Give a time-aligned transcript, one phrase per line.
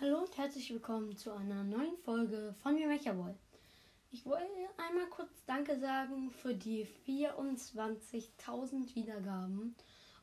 [0.00, 3.34] Hallo und herzlich willkommen zu einer neuen Folge von mir Mechaboy.
[4.12, 9.74] Ich wollte einmal kurz Danke sagen für die 24.000 Wiedergaben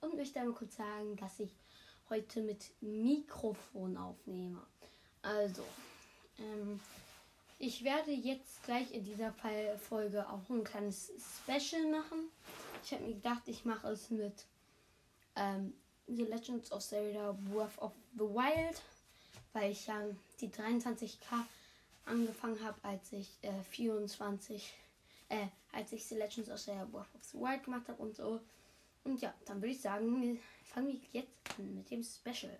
[0.00, 1.50] und möchte einmal kurz sagen, dass ich
[2.08, 4.62] heute mit Mikrofon aufnehme.
[5.22, 5.64] Also,
[6.38, 6.78] ähm,
[7.58, 9.34] ich werde jetzt gleich in dieser
[9.88, 11.10] Folge auch ein kleines
[11.42, 12.28] Special machen.
[12.84, 14.46] Ich habe mir gedacht, ich mache es mit
[15.34, 15.74] ähm,
[16.06, 18.80] The Legends of Zelda Breath of the Wild,
[19.54, 20.02] weil ich ja
[20.40, 21.16] die 23k
[22.04, 24.74] angefangen habe, als ich äh, 24,
[25.30, 28.40] äh, als ich The Legends of Zelda Breath of the Wild gemacht habe und so.
[29.04, 32.58] Und ja, dann würde ich sagen, wir fangen jetzt an mit dem Special.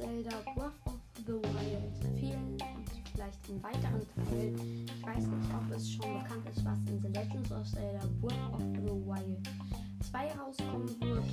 [0.00, 4.86] Zelda Breath of the Wild fehlen und vielleicht in weiteren Teilen.
[4.86, 8.54] Ich weiß nicht, ob es schon bekannt ist, was in The Legends of Zelda Breath
[8.54, 9.48] of the Wild
[10.10, 11.24] 2 rauskommen wird.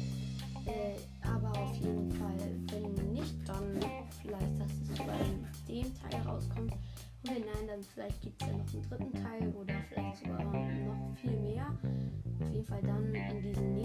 [0.66, 2.36] Äh, aber auf jeden Fall,
[2.68, 3.80] wenn nicht, dann
[4.22, 6.74] vielleicht, dass es sogar in dem Teil rauskommt.
[6.74, 10.44] Und wenn nein, dann vielleicht gibt es ja noch einen dritten Teil oder vielleicht sogar
[10.44, 11.68] noch viel mehr.
[12.42, 13.77] Auf jeden Fall dann in diesen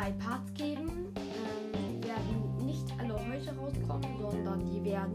[0.00, 1.12] drei Parts geben.
[1.16, 5.12] Ähm, werden nicht alle heute rauskommen, sondern die werden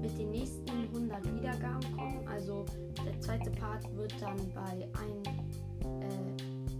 [0.00, 2.28] mit den nächsten 100 Wiedergaben kommen.
[2.28, 2.66] Also
[3.04, 5.22] der zweite Part wird dann bei ein,
[6.02, 6.34] äh,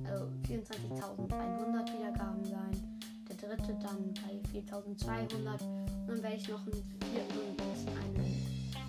[0.05, 2.73] äh 24.100 Wiedergaben sein.
[3.29, 5.34] Der dritte dann bei 4.200.
[5.34, 5.51] Und
[6.09, 7.61] dann werde ich noch einen vierten und
[8.03, 8.25] einen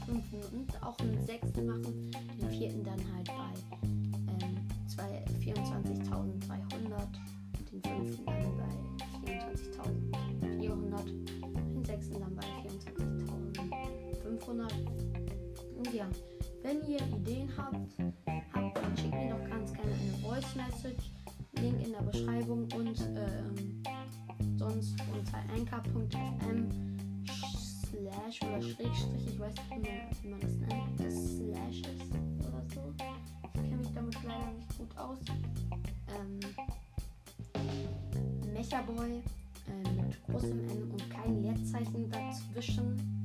[0.06, 2.12] fünften und auch einen sechsten machen.
[2.40, 3.54] Den vierten dann halt bei
[4.46, 7.27] ähm, 22.300.
[7.82, 11.06] 2015 dann bei 24.400
[11.74, 12.10] den 6.
[12.12, 12.44] dann bei
[14.44, 14.74] 24.500.
[15.78, 16.08] Und ja,
[16.64, 17.76] wenn ihr Ideen habt,
[18.54, 21.12] habt dann schickt mir doch ganz gerne eine Voice Message.
[21.62, 23.84] Link in der Beschreibung und ähm,
[24.58, 26.70] sonst unter anchor.fm
[27.90, 32.12] slash oder Schrägstrich, ich weiß nicht mehr, wie man das nennt, das Slash ist
[32.48, 32.94] oder so.
[33.44, 35.18] Ich kenne mich damit leider nicht gut aus.
[36.10, 36.40] Ähm,
[38.58, 39.22] Mechaboy
[39.68, 43.24] äh, mit großem N und kein Leerzeichen dazwischen,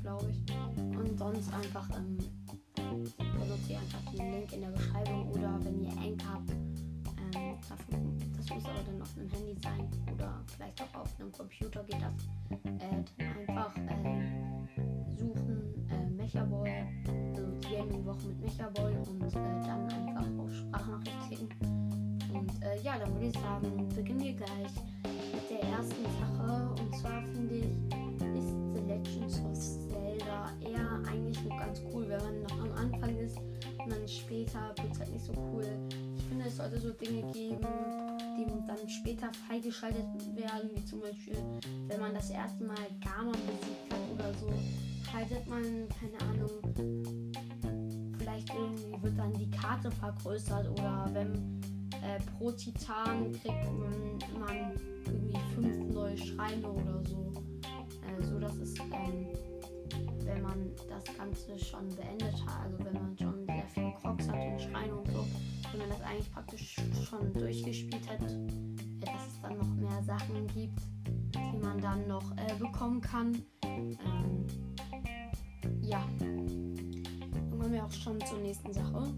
[0.00, 0.54] glaube ich.
[0.96, 2.16] Und sonst einfach ähm,
[2.78, 7.58] benutzt ihr einfach den Link in der Beschreibung oder wenn ihr Anchor habt, ähm,
[8.38, 12.00] das muss aber dann auf einem Handy sein oder vielleicht auch auf einem Computer geht
[12.00, 12.58] das.
[12.80, 16.70] Äh, einfach äh, suchen äh, Mechaboy,
[17.34, 21.73] also die Gaming-Woche mit Mechaboy und äh, dann einfach auf Sprachnachricht klicken.
[22.64, 24.72] Äh, ja, dann würde ich sagen, beginnen wir gleich
[25.32, 26.74] mit der ersten Sache.
[26.80, 27.64] Und zwar finde ich,
[28.38, 33.16] ist The Legends of Zelda eher eigentlich noch ganz cool, wenn man noch am Anfang
[33.18, 35.66] ist und dann später wird es halt nicht so cool.
[36.16, 37.66] Ich finde, es sollte so Dinge geben,
[38.36, 41.36] die dann später freigeschaltet werden, wie zum Beispiel,
[41.88, 44.50] wenn man das erste Mal Ganon besiegt hat oder so,
[45.10, 45.62] schaltet man,
[46.00, 47.24] keine Ahnung,
[48.18, 51.53] vielleicht irgendwie wird dann die Karte vergrößert oder wenn
[52.04, 54.72] äh, pro Titan kriegt man, man
[55.06, 57.32] irgendwie fünf neue Schreine oder so.
[58.02, 59.28] Äh, so dass es, ähm,
[60.24, 64.52] wenn man das Ganze schon beendet hat, also wenn man schon sehr viel Crocs hat
[64.52, 65.26] und Schreine und so,
[65.70, 66.76] wenn man das eigentlich praktisch
[67.08, 72.30] schon durchgespielt hat, äh, dass es dann noch mehr Sachen gibt, die man dann noch
[72.36, 73.42] äh, bekommen kann.
[73.62, 74.46] Ähm,
[75.80, 76.04] ja.
[76.18, 79.12] Dann kommen wir auch schon zur nächsten Sache.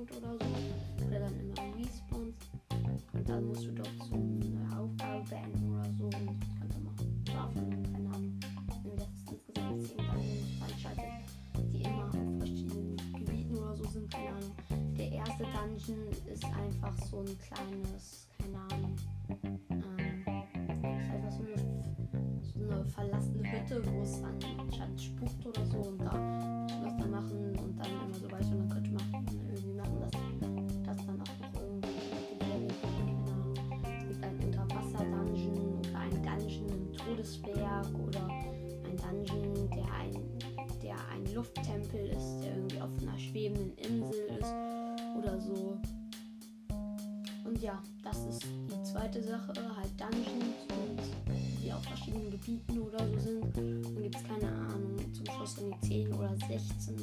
[0.00, 2.50] Respawn-Punkt oder so, oder dann immer respawnst
[3.12, 6.94] und dann musst du dort so eine Aufgabe beenden oder so und kannst dann noch
[7.28, 8.40] schlafen, keine Ahnung.
[8.82, 10.40] Wenn das insgesamt 10 Dungeons
[11.72, 14.52] die immer auf verschiedenen Gebieten oder so sind, keine Ahnung.
[14.96, 18.96] Der erste Dungeon ist einfach so ein kleines, keine Ahnung,
[19.70, 20.24] ähm,
[20.98, 26.74] ist einfach so eine, verlassene Hütte, wo es anscheinend spukt oder so und da kannst
[26.74, 27.49] du was dann machen
[49.46, 51.00] Sache, halt Dungeons und
[51.62, 53.56] die auf verschiedenen Gebieten oder so sind.
[53.56, 56.96] Dann gibt es keine Ahnung, zum Schluss irgendwie 10 oder 16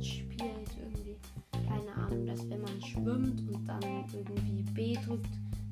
[0.00, 1.16] der Switch spielt, irgendwie,
[1.52, 3.82] keine Ahnung, dass wenn man schwimmt und dann
[4.12, 5.28] irgendwie B drückt,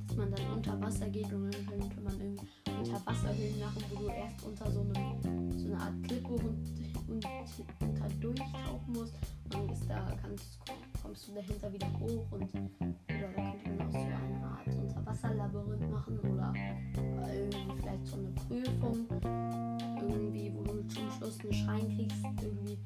[0.07, 2.47] dass man dann unter Wasser geht und dann könnte man irgendwie
[2.79, 6.73] unter Wasserhöhlen machen, wo du erst unter so einem so eine Art Klippe und,
[7.09, 7.27] und
[7.81, 9.15] unter durchtauchen musst
[9.45, 10.59] und dann ist da kannst,
[11.03, 15.91] kommst du dahinter wieder hoch und oder da könnte man auch so eine Art Unterwasserlabyrinth
[15.91, 16.55] machen oder
[17.35, 19.07] irgendwie vielleicht so eine Prüfung
[20.01, 22.79] irgendwie, wo du zum Schluss einen Schein kriegst, irgendwie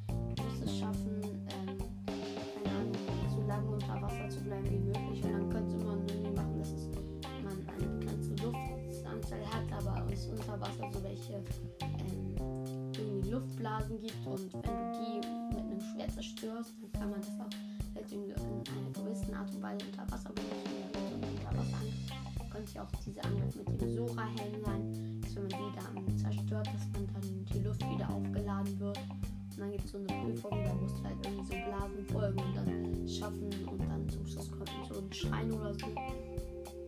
[13.63, 18.13] Luftblasen gibt und wenn du die mit einem Schwert zerstörst, dann kann man das auch
[18.13, 20.83] in, in einer gewissen Art und Weise unter Wasser benutzen.
[22.51, 26.67] Könnte ja auch diese Angriff mit dem Sora-Helm sein, dass wenn man die dann zerstört,
[26.67, 28.99] dass man dann die Luft wieder aufgeladen wird.
[28.99, 32.39] Und dann gibt es so eine Prüfung, da musst du halt irgendwie so Blasen folgen
[32.41, 35.87] und dann schaffen und dann zum Schluss kommt so ein Schrein oder so.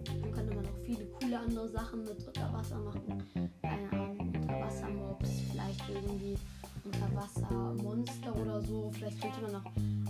[0.05, 3.23] Dann könnte man auch viele coole andere Sachen mit Unterwasser machen.
[3.63, 5.44] Keine Ahnung, Unterwassermobs,
[5.89, 6.37] irgendwie
[6.85, 8.91] Unterwassermonster oder so.
[8.95, 9.65] Vielleicht könnte man noch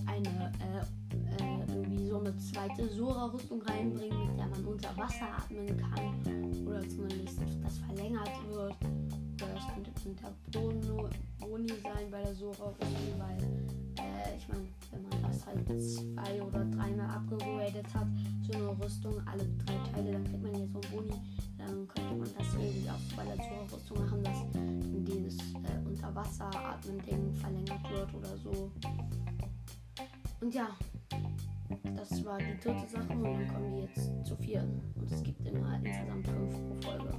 [0.06, 1.05] eine äh,
[1.43, 6.67] äh, irgendwie so eine zweite Sora-Rüstung reinbringen, mit der man unter Wasser atmen kann.
[6.67, 8.75] Oder zumindest das verlängert wird.
[9.43, 11.09] Oder das könnte mit der Bono,
[11.41, 13.43] Boni sein bei der Sora-Rüstung, weil
[13.99, 18.06] äh, ich meine, wenn man das halt zwei oder dreimal abgegradet hat,
[18.43, 21.20] so eine Rüstung, alle drei Teile, dann kriegt man jetzt so ein Boni.
[21.66, 27.90] Dann könnte man das irgendwie auch bei der Sora-Rüstung machen, dass dieses äh, Unterwasser-Atmen-Ding verlängert
[27.90, 28.70] wird oder so.
[30.40, 30.69] Und ja,
[31.96, 34.81] das war die dritte Sache und dann kommen wir jetzt zu vierten.
[34.96, 37.14] Und es gibt immer insgesamt fünf pro Folge.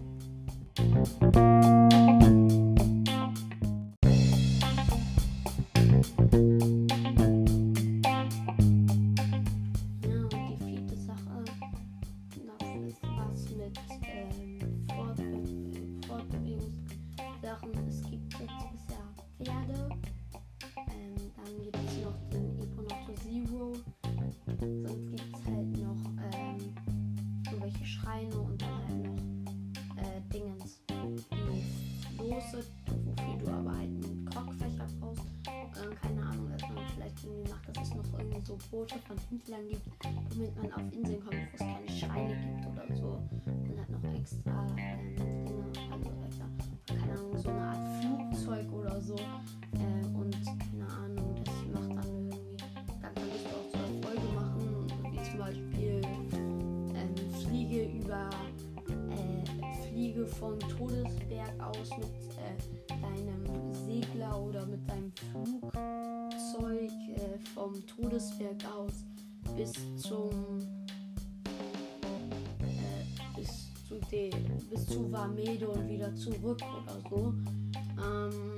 [38.46, 39.88] So Boote von Händlern gibt,
[40.30, 43.20] damit man auf Inseln kommt, wo es keine Schreine gibt oder so.
[43.46, 46.46] Und hat noch extra ähm, Dinge, also extra,
[46.86, 49.16] keine Ahnung, so eine Art Flugzeug oder so.
[49.16, 52.58] Äh, und keine Ahnung, das macht dann irgendwie,
[53.02, 56.02] dann kannst du auch so Erfolge machen, wie zum Beispiel
[56.94, 58.30] ähm, Fliege über,
[58.90, 65.12] äh, Fliege vom Todesberg aus mit äh, deinem Segler oder mit deinem
[66.56, 69.04] Flugzeug äh, vom Todesberg aus
[69.56, 70.30] bis zum
[72.60, 74.32] äh, bis zu de,
[74.70, 77.34] bis zu Varmede und wieder zurück oder so.
[78.02, 78.55] Ähm,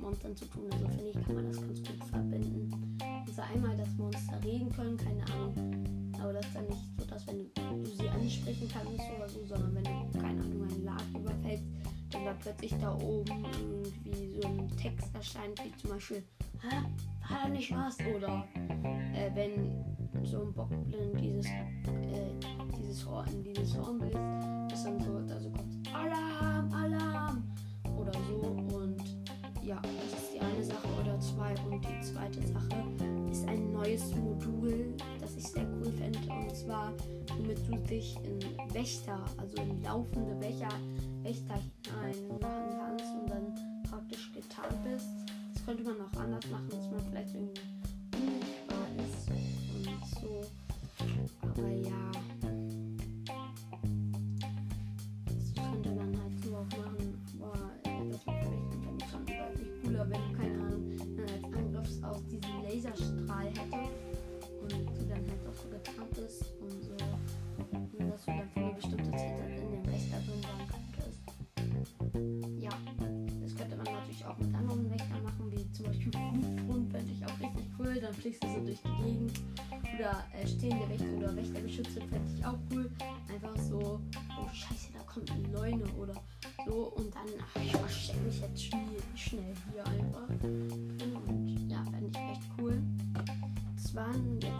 [0.00, 2.98] Monstern zu tun, also finde ich, kann man das ganz gut verbinden.
[3.26, 7.26] Also einmal, dass Monster reden können, keine Ahnung, aber das ist dann nicht so, dass
[7.26, 11.64] wenn du sie ansprechen kannst oder so, sondern wenn du, keine Ahnung, einen Laden überfällst,
[12.10, 13.44] dann da plötzlich da oben
[14.04, 16.22] irgendwie so ein Text erscheint, wie zum Beispiel,
[16.62, 16.76] hä,
[17.28, 17.96] war da nicht was?
[18.14, 18.44] Oder
[19.14, 19.84] äh, wenn
[20.24, 22.32] so ein Bockblind dieses, äh,
[22.78, 24.16] dieses Horn, dieses Horn bläst,
[24.72, 25.65] ist dann so, also kommt
[37.56, 40.68] womit du dich in Wächter, also in laufende Wächter,
[41.22, 45.06] Wächter hinein machen kannst und dann praktisch getan bist.
[45.54, 46.68] Das könnte man auch anders machen,
[68.16, 71.20] dass du dann für eine bestimmte Zeit in dem Wächter drin sein könntest.
[72.62, 72.70] Ja,
[73.42, 77.26] das könnte man natürlich auch mit anderen Wächtern machen, wie zum Beispiel Fluggrund, fände ich
[77.26, 78.00] auch richtig cool.
[78.00, 79.32] Dann fliegst du so durch die Gegend.
[79.94, 82.90] Oder äh, stehende Wächter oder Wächtergeschütze fände ich auch cool.
[83.28, 86.14] Einfach so, oh scheiße, da kommt eine Leune oder
[86.64, 86.94] so.
[86.96, 90.28] Und dann, ach, ich verstecke mich jetzt schnell, schnell hier einfach.
[90.42, 92.82] Und ja, fände ich echt cool.
[93.74, 94.55] Das waren jetzt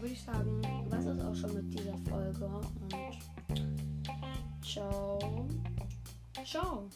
[0.00, 2.46] würde ich sagen, was ist auch schon mit dieser Folge.
[2.46, 2.94] Und
[4.62, 5.48] ciao.
[6.44, 6.88] Ciao.